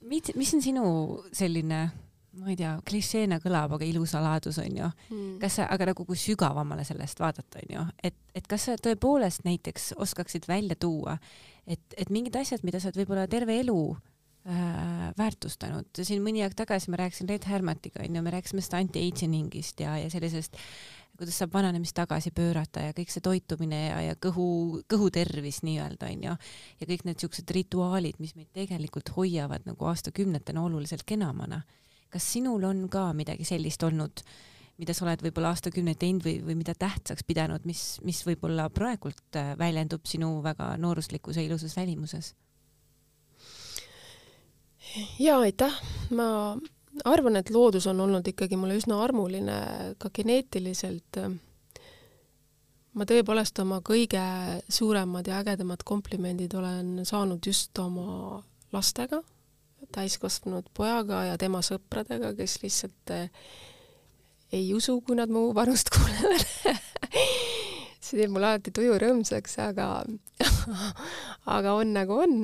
[0.00, 0.84] Mis, mis on sinu
[1.36, 1.80] selline,
[2.40, 4.90] ma ei tea, klišeena kõlab, aga ilu saladus on ju?
[5.10, 5.34] Hmm..
[5.42, 9.44] kas sa, aga nagu kui sügavamale sellest vaadata, on ju, et, et kas sa tõepoolest
[9.44, 11.18] näiteks oskaksid välja tuua,
[11.66, 14.09] et, et mingid asjad, mida sa oled võib-olla terve elu äh,
[15.18, 15.88] väärtustanud.
[16.02, 20.10] siin mõni aeg tagasi ma rääkisin Red Hermatiga onju, me rääkisime sellest anti-aging'ist ja, ja
[20.10, 20.56] sellisest,
[21.20, 26.36] kuidas saab vananemist tagasi pöörata ja kõik see toitumine ja, ja kõhu, kõhutervis nii-öelda onju.
[26.80, 31.62] ja kõik need siuksed rituaalid, mis meid tegelikult hoiavad nagu aastakümnetena oluliselt kenamana.
[32.10, 34.24] kas sinul on ka midagi sellist olnud,
[34.80, 39.36] mida sa oled võib-olla aastakümneid teinud või, või mida tähtsaks pidanud, mis, mis võib-olla praegult
[39.36, 42.34] äh, väljendub sinu väga nooruslikus ja ilusas välimuses?
[45.18, 45.80] Jaa, aitäh,
[46.16, 46.56] ma
[47.04, 49.60] arvan, et loodus on olnud ikkagi mulle üsna armuline
[49.98, 51.20] ka geneetiliselt.
[52.90, 54.22] ma tõepoolest oma kõige
[54.68, 59.22] suuremad ja ägedamad komplimendid olen saanud just oma lastega,
[59.94, 63.14] täiskasvanud pojaga ja tema sõpradega, kes lihtsalt
[64.52, 66.46] ei usu, kui nad mu vanust kuulevad
[68.10, 69.88] see teeb mulle alati tuju rõõmsaks, aga
[71.56, 72.36] aga on nagu on.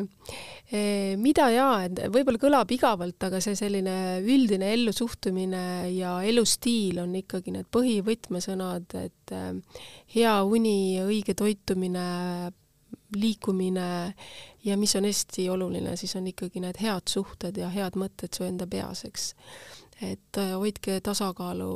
[0.67, 5.63] E, mida jaa, et võib-olla kõlab igavalt, aga see selline üldine ellusuhtumine
[5.95, 9.43] ja elustiil on ikkagi need põhivõtmesõnad, et e,
[10.17, 12.07] hea uni, õige toitumine,
[13.17, 13.89] liikumine
[14.67, 18.47] ja mis on hästi oluline, siis on ikkagi need head suhted ja head mõtted su
[18.47, 19.33] enda peas, eks.
[20.03, 21.73] et e, hoidke tasakaalu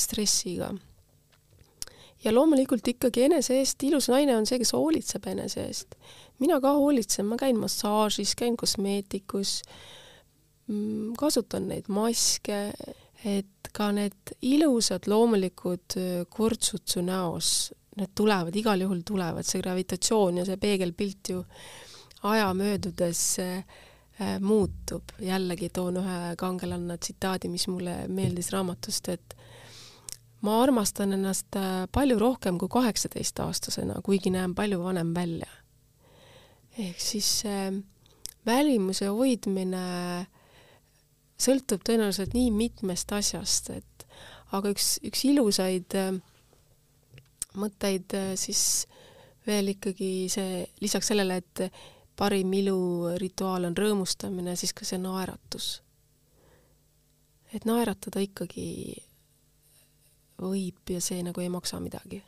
[0.00, 0.72] stressiga
[2.24, 5.96] ja loomulikult ikkagi enese eest, ilus naine on see, kes hoolitseb enese eest.
[6.38, 9.62] mina ka hoolitsen, ma käin massaažis, käin kosmeetikus,
[10.68, 12.60] mm, kasutan neid maske,
[13.24, 15.96] et ka need ilusad loomulikud
[16.30, 21.42] kortsud su näos, need tulevad, igal juhul tulevad, see gravitatsioon ja see peegelpilt ju
[22.28, 23.22] aja möödudes
[24.40, 25.12] muutub.
[25.20, 29.36] jällegi toon ühe kangelanna tsitaadi, mis mulle meeldis raamatust, et
[30.46, 35.50] ma armastan ennast äh, palju rohkem kui kaheksateistaastasena, kuigi näen palju vanem välja.
[36.78, 37.72] ehk siis äh,
[38.46, 40.26] välimuse hoidmine
[41.40, 44.06] sõltub tõenäoliselt nii mitmest asjast, et
[44.56, 46.12] aga üks, üks ilusaid äh,
[47.56, 48.86] mõtteid siis
[49.46, 51.66] veel ikkagi see, lisaks sellele, et
[52.16, 55.80] parim ilurituaal on rõõmustamine, siis ka see naeratus.
[57.54, 58.66] et naeratada ikkagi
[60.40, 62.22] võib ja see nagu ei maksa midagi.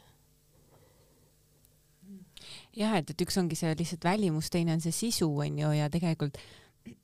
[2.76, 5.90] jah, et, et üks ongi see lihtsalt välimus, teine on see sisu, on ju, ja
[5.92, 6.38] tegelikult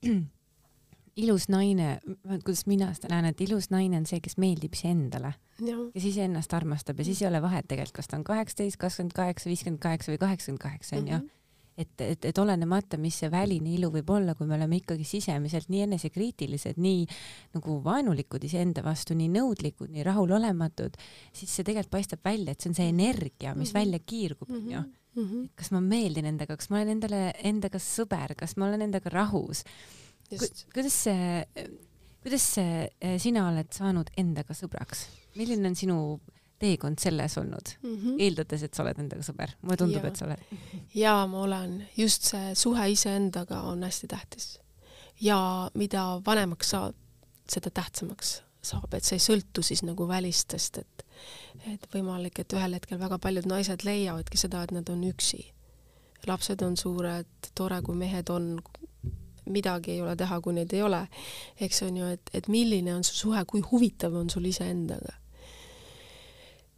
[1.24, 1.98] ilus naine,
[2.44, 7.02] kuidas mina seda näen, et ilus naine on see, kes meeldib iseendale, kes iseennast armastab
[7.02, 10.22] ja siis ei ole vahet tegelikult, kas ta on kaheksateist, kakskümmend kaheksa, viiskümmend kaheksa või
[10.22, 11.22] kaheksakümmend kaheksa, on ju.
[11.22, 11.43] Mhm
[11.76, 15.70] et, et, et olenemata, mis see väline ilu võib olla, kui me oleme ikkagi sisemiselt
[15.72, 17.04] nii enesekriitilised, nii
[17.56, 20.98] nagu vaenulikud iseenda vastu, nii nõudlikud, nii rahulolematud,
[21.34, 23.80] siis see tegelikult paistab välja, et see on see energia, mis mm -hmm.
[23.80, 24.84] välja kiirgub, onju.
[25.14, 25.48] Mm -hmm.
[25.54, 29.64] kas ma meeldin endaga, kas ma olen endale, endaga sõber, kas ma olen endaga rahus?
[30.74, 31.46] kuidas see,
[32.22, 35.06] kuidas see, eh, sina oled saanud endaga sõbraks?
[35.36, 36.20] milline on sinu
[36.58, 38.16] teekond selles olnud mm, -hmm.
[38.18, 40.42] eeldades, et sa oled endaga sõber, mulle tundub, et sa oled.
[40.94, 44.58] jaa, ma olen, just see suhe iseendaga on hästi tähtis.
[45.20, 46.94] ja mida vanemaks saad,
[47.50, 51.06] seda tähtsamaks saab, et see ei sõltu siis nagu välistest, et
[51.72, 55.50] et võimalik, et ühel hetkel väga paljud naised leiavadki seda, et nad on üksi.
[56.26, 58.62] lapsed on suured, tore, kui mehed on,
[59.44, 61.08] midagi ei ole teha, kui neid ei ole.
[61.60, 65.23] eks on ju, et, et milline on su suhe, kui huvitav on sul iseendaga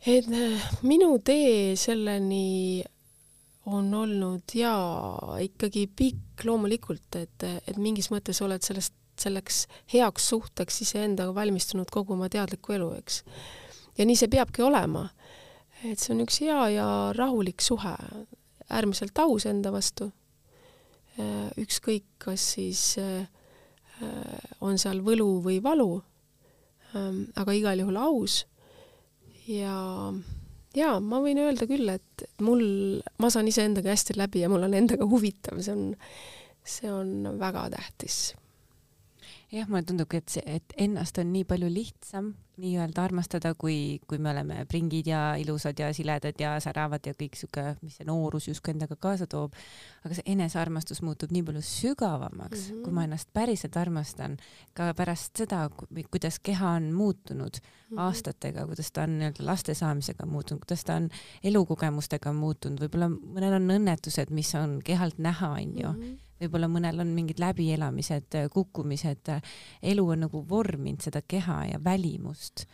[0.07, 2.85] et äh, minu tee selleni
[3.67, 10.83] on olnud jaa, ikkagi pikk loomulikult, et, et mingis mõttes oled sellest, selleks heaks suhteks
[10.85, 13.25] iseendaga valmistunud kogu oma teadlikku elu, eks.
[13.99, 15.09] ja nii see peabki olema.
[15.83, 17.97] et see on üks hea ja rahulik suhe,
[18.71, 20.13] äärmiselt aus enda vastu.
[21.59, 22.99] ükskõik, kas siis
[24.61, 26.03] on seal võlu või valu,
[26.95, 28.45] aga igal juhul aus
[29.49, 29.77] ja
[30.77, 32.65] jaa, ma võin öelda küll, et mul,
[33.23, 35.87] ma saan iseendaga hästi läbi ja mul on endaga huvitav, see on,
[36.67, 38.35] see on väga tähtis.
[39.53, 44.19] Jah, mulle tundubki, et see, et ennast on nii palju lihtsam nii-öelda armastada, kui, kui
[44.23, 48.49] me oleme pringid ja ilusad ja siledad ja säravad ja kõik sihuke, mis see noorus
[48.49, 49.53] justkui endaga kaasa toob.
[50.07, 52.83] aga see enesearmastus muutub nii palju sügavamaks mm, -hmm.
[52.85, 54.39] kui ma ennast päriselt armastan,
[54.73, 55.69] ka pärast seda,
[56.11, 58.01] kuidas keha on muutunud mm -hmm.
[58.01, 61.11] aastatega, kuidas ta on nii-öelda laste saamisega muutunud, kuidas ta on
[61.45, 67.13] elukogemustega muutunud, võib-olla mõnel on õnnetused, mis on kehalt näha, onju mhm võib-olla mõnel on
[67.17, 69.33] mingid läbielamised, kukkumised,
[69.83, 72.67] elu on nagu vorminud seda keha ja välimust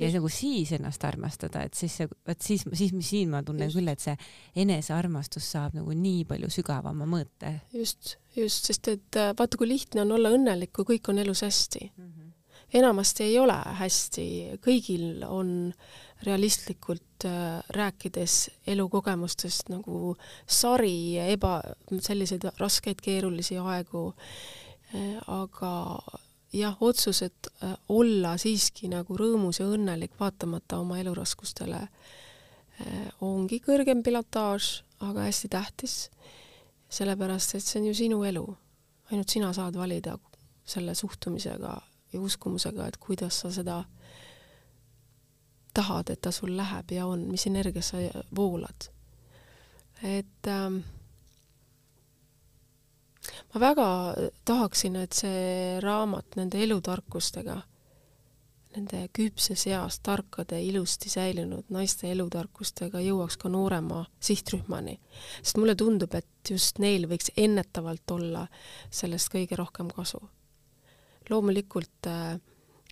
[0.00, 3.78] ja nagu siis ennast armastada, et siis see, vot siis, siis siin ma tunnen just.
[3.78, 7.56] küll, et see enesearmastus saab nagu nii palju sügavama mõõte.
[7.76, 11.44] just, just, sest et äh, vaata, kui lihtne on olla õnnelik, kui kõik on elus
[11.46, 12.06] hästi mm.
[12.06, 12.30] -hmm.
[12.80, 14.26] enamasti ei ole hästi,
[14.64, 21.60] kõigil on äh, realistlikult äh, rääkides elukogemustest nagu sari eba,
[22.00, 24.10] selliseid raskeid keerulisi aegu
[24.94, 25.74] äh,, aga
[26.52, 31.86] jah, otsus, et äh, olla siiski nagu rõõmus ja õnnelik vaatamata oma eluraskustele
[33.20, 34.70] ongi kõrgem pilotaaž,
[35.04, 35.94] aga hästi tähtis,
[36.88, 38.46] sellepärast et see on ju sinu elu.
[39.10, 40.14] ainult sina saad valida
[40.64, 41.72] selle suhtumisega
[42.12, 43.84] ja uskumusega, et kuidas sa seda
[45.74, 47.98] tahad, et ta sul läheb ja on, mis energia sa
[48.36, 48.90] voolad.
[50.02, 50.80] et ähm,
[53.54, 53.88] ma väga
[54.44, 57.60] tahaksin, et see raamat nende elutarkustega,
[58.76, 64.98] nende küpses eas tarkade, ilusti säilinud naiste elutarkustega jõuaks ka noorema sihtrühmani.
[65.42, 68.46] sest mulle tundub, et just neil võiks ennetavalt olla
[68.90, 70.22] sellest kõige rohkem kasu.
[71.30, 72.40] loomulikult äh,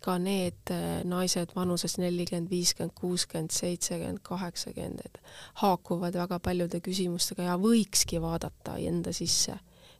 [0.03, 5.21] ka need äh, naised vanuses nelikümmend, viiskümmend, kuuskümmend, seitsekümmend, kaheksakümmend, et
[5.63, 9.59] haakuvad väga paljude küsimustega ja võikski vaadata enda sisse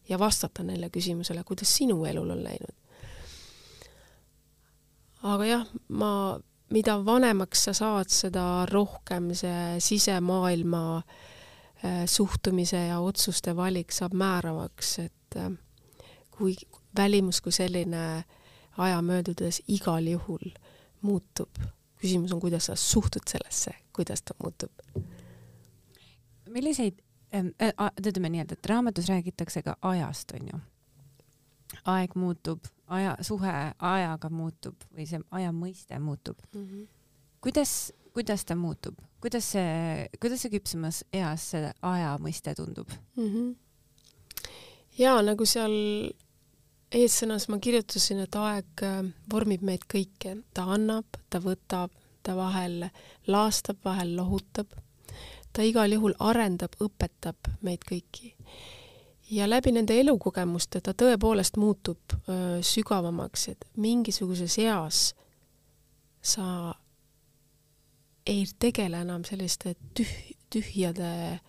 [0.09, 2.77] ja vastata neile küsimusele, kuidas sinu elul on läinud.
[5.29, 6.13] aga jah, ma,
[6.71, 14.99] mida vanemaks sa saad, seda rohkem see sisemaailma äh, suhtumise ja otsuste valik saab määravaks,
[14.99, 15.53] et äh,
[16.31, 16.55] kui
[16.97, 18.38] välimus kui selline äh,
[18.79, 20.53] aja möödudes igal juhul
[21.03, 21.51] muutub.
[21.99, 24.73] küsimus on, kuidas sa suhtud sellesse, kuidas ta muutub.
[26.49, 26.99] milliseid
[27.35, 30.61] äh,, ütleme nii, et raamatus räägitakse ka ajast, on ju.
[31.85, 36.65] aeg muutub, aja, suhe ajaga muutub või see aja mõiste muutub mm.
[36.65, 36.87] -hmm.
[37.41, 43.25] kuidas, kuidas ta muutub, kuidas see, kuidas see küpsemas eas see aja mõiste tundub mm?
[43.25, 43.55] -hmm.
[44.99, 45.77] ja nagu seal
[46.95, 49.01] eessõnas ma kirjutasin, et aeg äh,
[49.33, 52.89] vormib meid kõiki, ta annab, ta võtab, ta vahel
[53.27, 54.73] laastab, vahel lohutab.
[55.53, 58.35] ta igal juhul arendab, õpetab meid kõiki.
[59.31, 61.99] ja läbi nende elukogemuste ta tõepoolest muutub
[62.29, 65.15] öö, äh, sügavamaks, et mingisuguses eas
[66.23, 66.75] sa
[68.27, 71.41] ei tegele enam selliste tüh-, tühjade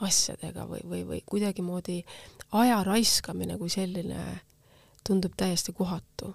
[0.00, 2.02] asjadega või, või, või kuidagimoodi
[2.52, 4.40] aja raiskamine kui selline
[5.06, 6.34] tundub täiesti kohatu.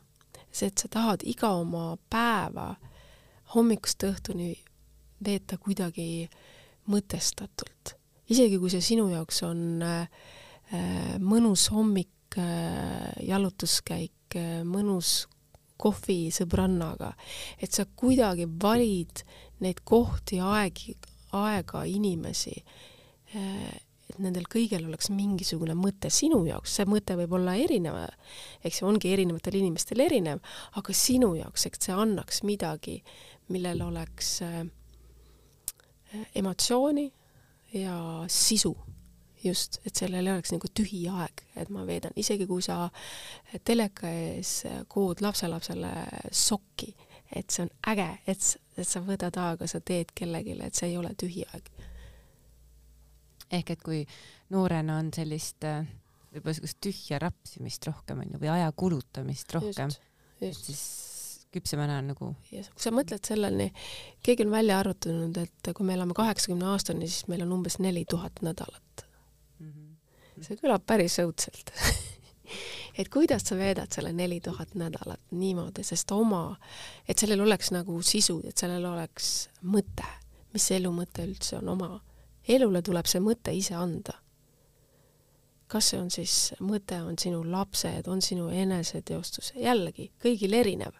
[0.52, 2.76] see, et sa tahad iga oma päeva
[3.56, 4.52] hommikust õhtuni
[5.24, 6.30] veeta kuidagi
[6.92, 7.96] mõtestatult.
[8.30, 10.08] isegi kui see sinu jaoks on äh,
[11.20, 15.28] mõnus hommik äh,, jalutuskäik äh,, mõnus
[15.82, 17.14] kohvi sõbrannaga,
[17.58, 19.24] et sa kuidagi valid
[19.62, 20.94] neid kohti, aegi,
[21.38, 22.54] aega, inimesi
[23.36, 23.72] äh,
[24.12, 27.98] et nendel kõigil oleks mingisugune mõte sinu jaoks, see mõte võib olla erinev,
[28.68, 30.42] eks ju, ongi erinevatel inimestel erinev,
[30.80, 33.00] aga sinu jaoks, eks see annaks midagi,
[33.52, 34.64] millel oleks äh,
[36.36, 37.12] emotsiooni
[37.80, 37.98] ja
[38.28, 38.76] sisu.
[39.42, 42.84] Just, et sellel ei oleks nagu tühi aeg, et ma veedan, isegi kui sa
[43.66, 44.52] teleka ees
[44.86, 45.90] kood lapselapsele
[46.30, 46.92] sokki,
[47.34, 51.00] et see on äge, et, et sa võtad aega, sa teed kellelegi, et see ei
[51.00, 51.72] ole tühi aeg
[53.52, 54.06] ehk et kui
[54.54, 55.86] noorena on sellist äh,
[56.32, 59.92] võib-olla niisugust tühja rapsimist rohkem onju või aja kulutamist rohkem,
[60.40, 60.84] siis
[61.52, 63.72] küpsemana on nagu ja kui sa mõtled selleni,
[64.24, 68.06] keegi on välja arvutanud, et kui me elame kaheksakümne aastani, siis meil on umbes neli
[68.10, 69.06] tuhat nädalat.
[69.60, 69.74] Mm.
[69.74, 70.48] -hmm.
[70.48, 71.76] see kõlab päris õudselt.
[73.00, 76.58] Et kuidas sa veedad selle neli tuhat nädalat niimoodi, sest oma,
[77.08, 80.04] et sellel oleks nagu sisu, et sellel oleks mõte,
[80.54, 82.02] mis see elu mõte üldse on, oma
[82.48, 84.18] elule tuleb see mõte ise anda.
[85.68, 90.98] kas see on siis, mõte on sinu lapsed, on sinu eneseteostus, jällegi, kõigil erinev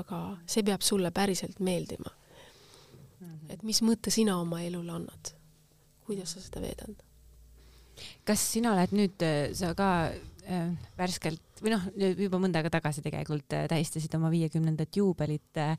[0.00, 2.10] aga see peab sulle päriselt meeldima.
[2.10, 3.52] -hmm.
[3.52, 5.32] et mis mõtte sina oma elule annad,
[6.06, 7.02] kuidas sa seda veedad?
[8.24, 9.22] kas sina oled nüüd,
[9.56, 10.12] sa ka
[10.98, 15.76] värskelt või noh, juba mõnda aega tagasi tegelikult äh, tähistasid oma viiekümnendat juubelit äh,.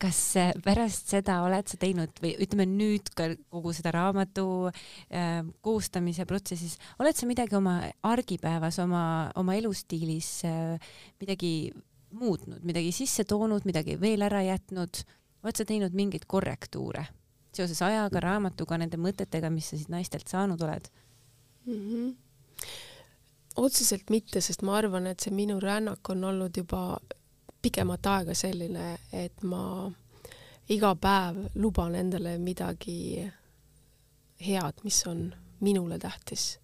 [0.00, 5.40] kas äh, pärast seda oled sa teinud või ütleme nüüd ka kogu seda raamatu äh,
[5.64, 9.04] koostamise protsessis, oled sa midagi oma argipäevas, oma,
[9.40, 11.70] oma elustiilis äh, midagi
[12.10, 15.04] muutnud, midagi sisse toonud, midagi veel ära jätnud,
[15.44, 17.06] oled sa teinud mingeid korrektuure
[17.54, 20.90] seoses ajaga, raamatuga, nende mõtetega, mis sa siit naistelt saanud oled
[21.66, 21.78] mm?
[21.78, 22.10] -hmm.
[23.56, 26.98] Otseselt mitte, sest ma arvan, et see minu rännak on olnud juba
[27.62, 29.90] pikemat aega selline, et ma
[30.70, 33.26] iga päev luban endale midagi
[34.40, 35.26] head, mis on
[35.60, 36.58] minule tähtis.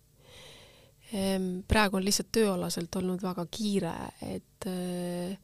[1.12, 5.37] Ehm, praegu on lihtsalt tööalaselt olnud väga kiire, et äh,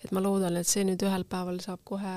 [0.00, 2.14] et ma loodan, et see nüüd ühel päeval saab kohe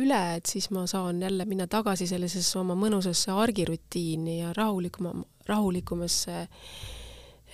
[0.00, 5.12] üle, et siis ma saan jälle minna tagasi sellisesse oma mõnusasse argirutiini ja rahulikuma,
[5.48, 6.46] rahulikumasse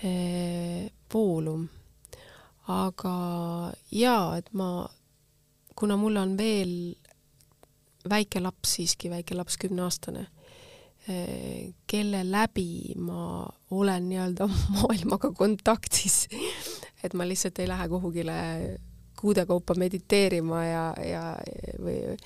[0.04, 1.58] eh, voolu.
[2.68, 3.16] aga
[3.94, 4.88] jaa, et ma,
[5.78, 6.72] kuna mul on veel
[8.10, 10.26] väike laps siiski, väike laps, kümneaastane
[11.86, 16.26] kelle läbi ma olen nii-öelda maailmaga kontaktis.
[17.04, 18.34] et ma lihtsalt ei lähe kuhugile
[19.20, 21.22] kuude kaupa mediteerima ja, ja
[21.82, 22.16] või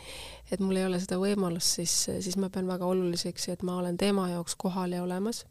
[0.50, 3.98] et mul ei ole seda võimalust, siis, siis ma pean väga oluliseks, et ma olen
[3.98, 5.44] tema jaoks kohal ja olemas.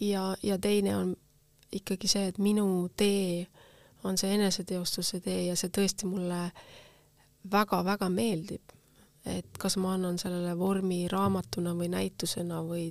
[0.00, 1.16] Ja, ja teine on
[1.72, 3.46] ikkagi see, et minu tee
[4.04, 6.40] on see eneseteostuse tee ja see tõesti mulle
[7.50, 8.76] väga-väga meeldib
[9.26, 12.88] et kas ma annan sellele vormi raamatuna või näitusena või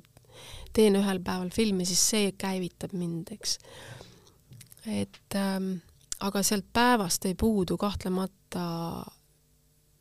[0.76, 3.58] teen ühel päeval filmi, siis see käivitab mind, eks.
[4.92, 5.78] et ähm,
[6.20, 8.66] aga sealt päevast ei puudu kahtlemata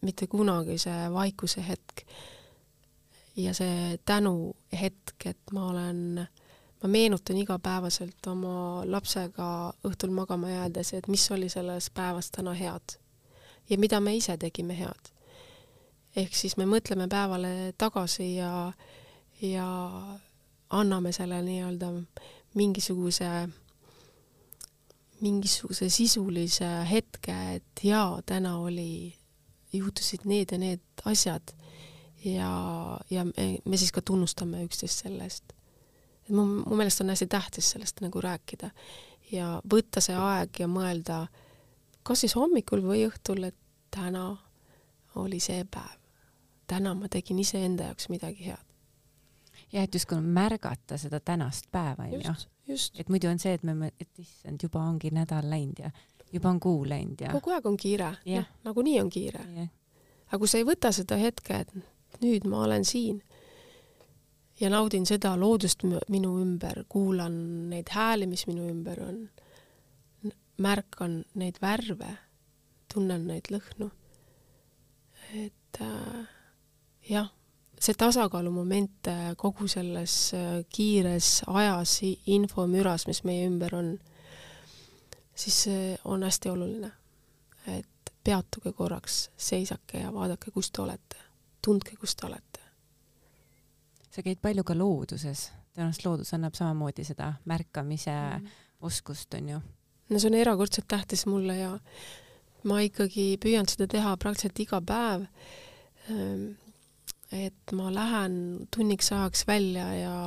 [0.04, 2.02] mitte kunagi see vaikuse hetk
[3.36, 6.26] ja see tänuhetk, et ma olen,
[6.82, 9.48] ma meenutan igapäevaselt oma lapsega
[9.86, 12.98] õhtul magama jäädes, et mis oli selles päevas täna head
[13.70, 15.10] ja mida me ise tegime head.
[16.16, 18.72] Ehk siis me mõtleme päevale tagasi ja,
[19.42, 19.66] ja
[20.70, 21.90] anname selle nii-öelda
[22.54, 23.30] mingisuguse,
[25.20, 29.14] mingisuguse sisulise hetke, et jaa, täna oli,
[29.72, 31.50] juhtusid need ja need asjad
[32.24, 32.52] ja,
[33.10, 35.56] ja me, me siis ka tunnustame üksteist selle eest.
[36.24, 38.70] et mu, mu meelest on hästi tähtis sellest nagu rääkida
[39.32, 41.26] ja võtta see aeg ja mõelda,
[42.02, 43.58] kas siis hommikul või õhtul, et
[43.94, 44.30] täna
[45.20, 46.04] oli see päev
[46.66, 48.64] täna ma tegin iseenda jaoks midagi head.
[49.72, 52.34] ja et justkui märgata seda tänast päeva, onju.
[52.98, 55.90] et muidu on see, et me, et issand, juba ongi nädal läinud ja
[56.32, 57.32] juba on kuu läinud ja.
[57.32, 59.68] kogu aeg on kiire yeah., noh, nagunii on kiire yeah..
[60.26, 61.74] aga kui sa ei võta seda hetke, et
[62.24, 63.22] nüüd ma olen siin.
[64.60, 67.34] Ja naudin seda loodust minu ümber, kuulan
[67.70, 69.24] neid hääli, mis minu ümber on,
[70.62, 72.12] märkan neid värve,
[72.92, 73.90] tunnen neid lõhnu,
[75.34, 76.20] et äh,
[77.10, 77.30] jah,
[77.80, 81.98] see tasakaalumoment äh, kogu selles äh, kiires ajas,
[82.30, 83.96] infomüras, mis meie ümber on,
[85.34, 86.92] siis see on hästi oluline.
[87.66, 91.16] et peatuge korraks, seisake ja vaadake, kus te olete,
[91.64, 92.60] tundke, kus te olete.
[94.10, 98.50] sa käid palju ka looduses, tõenäoliselt loodus annab samamoodi seda märkamise mm.
[98.86, 99.62] oskust, on ju?
[100.10, 101.72] no see on erakordselt tähtis mulle ja
[102.68, 105.26] ma ikkagi püüan seda teha praktiliselt iga päev
[106.12, 106.52] ehm,
[107.34, 110.18] et ma lähen tunniks ajaks välja ja,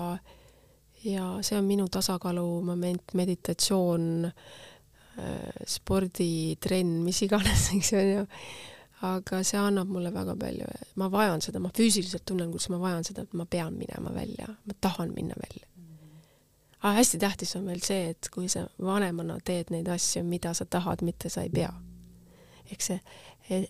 [1.03, 8.25] ja see on minu tasakaalumoment, meditatsioon, äh, sporditrenn, mis iganes, eks ju,
[9.01, 13.03] aga see annab mulle väga palju, ma vajan seda, ma füüsiliselt tunnen, kuidas ma vajan
[13.05, 15.67] seda, et ma pean minema välja, ma tahan minna välja.
[16.81, 20.65] aga hästi tähtis on veel see, et kui sa vanemana teed neid asju, mida sa
[20.65, 21.73] tahad, mitte sa ei pea.
[22.71, 22.99] ehk see,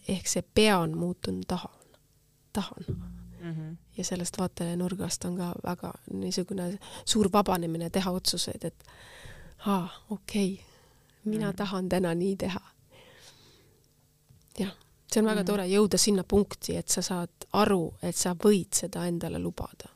[0.07, 1.69] ehk see pea on muutunud taha,
[2.53, 3.53] tahan mm.
[3.53, 3.75] -hmm.
[3.97, 8.83] ja sellest vaatenurgast on ka väga niisugune suur vabanemine teha otsuseid, et
[9.65, 10.65] aa, okei okay,,
[11.25, 11.55] mina Mm.
[11.55, 12.59] tahan täna nii teha.
[15.07, 15.45] See on väga Mm.
[15.45, 19.93] tore jõuda sinna punkti, et sa saad aru, et sa võid seda endale lubada.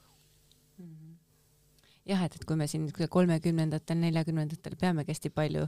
[2.06, 5.68] jah, et, et kui me siin kolmekümnendatel, neljakümnendatel peamegi hästi palju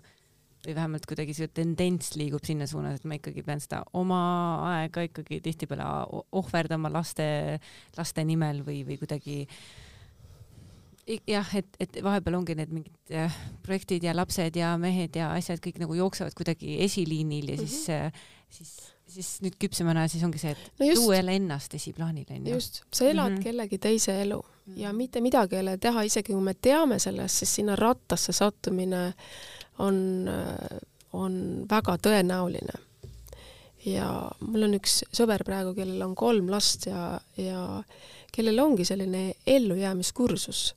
[0.63, 4.19] või vähemalt kuidagi see tendents liigub sinna suunas, et ma ikkagi pean seda oma
[4.71, 5.85] aega ikkagi tihtipeale
[6.31, 7.25] ohverdama laste,
[7.97, 9.37] laste nimel või, või kuidagi
[11.27, 13.35] jah, et, et vahepeal ongi need mingid äh,
[13.65, 18.07] projektid ja lapsed ja mehed ja asjad kõik nagu jooksevad kuidagi esiliinil ja siis mm,
[18.07, 18.27] -hmm.
[18.49, 22.53] siis, siis nüüd küpsemana siis ongi see, et no just, tuua jälle ennast esiplaanile onju.
[22.53, 23.39] just, sa elad mm Mhm.
[23.39, 23.43] -hmm.
[23.43, 24.41] kellegi teise elu
[24.75, 29.13] ja mitte midagi ei ole teha, isegi kui me teame sellest, siis sinna rattasse sattumine
[29.79, 30.29] on,
[31.13, 32.79] on väga tõenäoline.
[33.85, 37.83] ja mul on üks sõber praegu, kellel on kolm last ja, ja
[38.31, 40.75] kellel ongi selline ellujäämiskursus.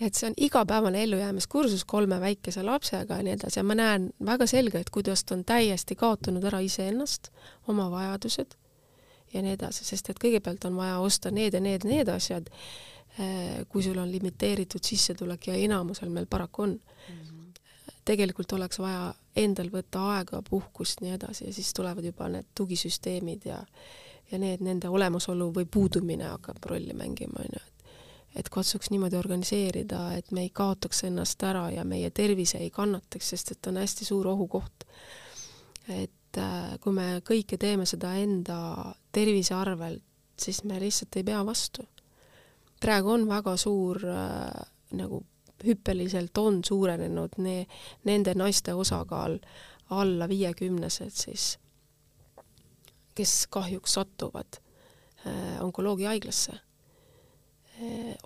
[0.00, 3.60] Et see on igapäevane ellujäämiskursus kolme väikese lapsega ja nii edasi.
[3.60, 7.30] Ja ma näen väga selgelt, kuidas ta on täiesti kaotanud ära iseennast,
[7.68, 8.56] oma vajadused
[9.34, 12.50] ja nii edasi, sest et kõigepealt on vaja osta need ja need, need asjad,
[13.68, 16.80] kui sul on limiteeritud sissetulek ja enamusel meil paraku on.
[18.04, 23.46] tegelikult oleks vaja endal võtta aega, puhkust, nii edasi ja siis tulevad juba need tugisüsteemid
[23.46, 23.62] ja
[24.32, 27.73] ja need, nende olemasolu või puudumine hakkab rolli mängima, on ju, et
[28.34, 33.28] et katsuks niimoodi organiseerida, et me ei kaotaks ennast ära ja meie tervis ei kannataks,
[33.34, 34.84] sest et on hästi suur ohukoht.
[35.88, 40.02] et äh, kui me kõike teeme seda enda tervise arvelt,
[40.40, 41.86] siis me lihtsalt ei pea vastu.
[42.80, 45.22] praegu on väga suur äh, nagu
[45.66, 47.66] hüppeliselt on suurenenud ne,
[48.04, 49.38] nende naiste osakaal
[49.90, 51.58] alla viiekümnesed siis,
[53.14, 54.58] kes kahjuks satuvad
[55.26, 56.52] äh, onkoloogiahaiglasse.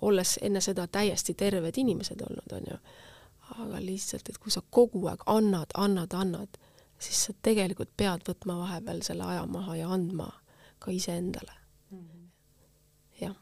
[0.01, 2.79] Olles enne seda täiesti terved inimesed olnud, on ju.
[3.49, 6.59] aga lihtsalt, et kui sa kogu aeg annad, annad, annad,
[6.99, 10.29] siis sa tegelikult pead võtma vahepeal selle aja maha ja andma
[10.79, 11.55] ka iseendale.
[13.21, 13.35] jah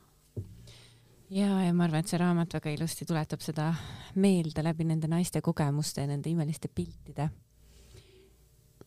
[1.30, 3.72] ja, ja ma arvan, et see raamat väga ilusti tuletab seda
[4.15, 7.30] meelde läbi nende naiste kogemuste ja nende imeliste piltide.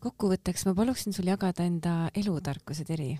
[0.00, 3.12] kokkuvõtteks ma paluksin sul jagada enda elutarkused eri.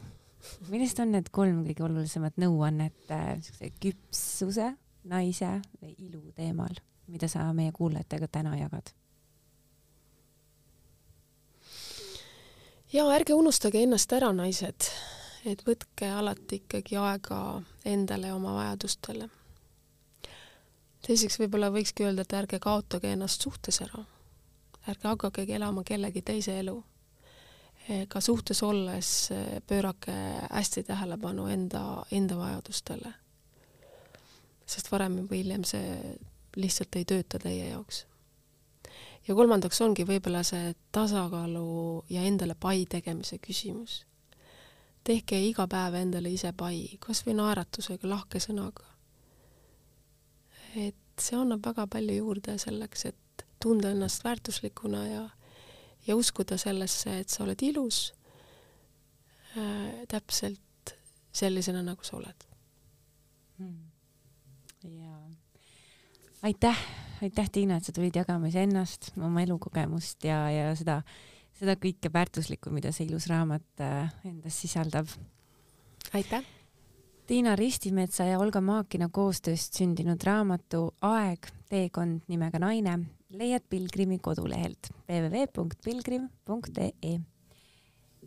[0.69, 4.71] Millised on need kolm kõige olulisemat nõuannet äh, siukse küpsuse,
[5.11, 6.81] naise või ilu teemal,
[7.11, 8.95] mida sa meie kuulajatega täna jagad?
[12.93, 14.89] ja ärge unustage ennast ära, naised,
[15.47, 19.29] et võtke alati ikkagi aega endale ja oma vajadustele.
[21.07, 24.05] teiseks võib-olla võikski öelda, et ärge kaotage ennast suhtes ära.
[24.89, 26.83] ärge hakake elama kellegi teise elu.
[28.09, 29.31] Ka suhtes olles
[29.67, 30.13] pöörake
[30.51, 33.15] hästi tähelepanu enda, enda vajadustele.
[34.67, 36.15] sest varem või hiljem see
[36.57, 38.05] lihtsalt ei tööta teie jaoks
[39.29, 44.05] ja kolmandaks ongi võib-olla see tasakaalu ja endale pai tegemise küsimus.
[45.05, 48.85] tehke iga päev endale ise pai, kas või naeratusega, lahke sõnaga.
[50.77, 55.29] et see annab väga palju juurde selleks, et tunda ennast väärtuslikuna ja,
[56.07, 58.13] ja uskuda sellesse, et sa oled ilus
[59.57, 60.95] äh, täpselt
[61.33, 62.51] sellisena, nagu sa oled
[64.85, 65.21] ja
[66.43, 66.79] aitäh,
[67.23, 71.01] aitäh, Tiina, et sa tulid jagama iseennast, oma elukogemust ja, ja seda,
[71.59, 75.13] seda kõike väärtuslikku, mida see ilus raamat äh, endas sisaldab.
[76.13, 76.47] aitäh!
[77.31, 82.97] Tiina Ristimetsa ja Olga Maakina koostööst sündinud raamatu Aeg, teekond nimega naine
[83.31, 87.21] leiad Pilgrimi kodulehelt www.pilgrim.ee.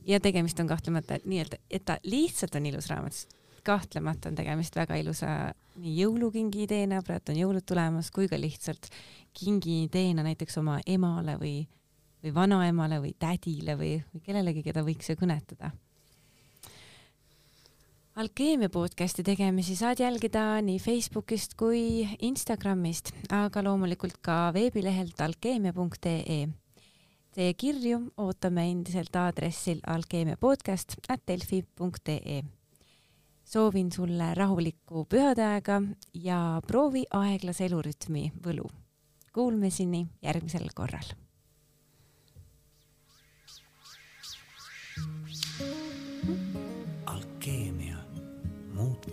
[0.06, 3.28] ja tegemist on kahtlemata nii-öelda, et ta lihtsalt on ilus raamat,
[3.64, 8.90] kahtlemata on tegemist väga ilusa nii jõulukingi ideena, praegu on jõulud tulemas, kui ka lihtsalt
[9.34, 11.68] kingi ideena näiteks oma emale või,
[12.24, 15.72] või vanaemale või tädile või, või kellelegi, keda võiks ju kõnetada
[18.16, 26.48] alkeemia podcasti tegemisi saad jälgida nii Facebookist kui Instagramist, aga loomulikult ka veebilehelt alkeemia.ee.
[27.34, 32.44] Teie kirju ootame endiselt aadressil alkeemiapodcast at delfi.ee.
[33.44, 35.82] soovin sulle rahulikku pühade aega
[36.14, 38.70] ja proovi aeglase elurütmi võlu.
[39.34, 41.23] Kuulmiseni järgmisel korral